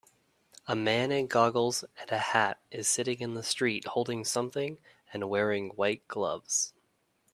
[0.65, 4.79] A man in goggles and a hat is sitting in the street holding something
[5.13, 6.73] and wearing white gloves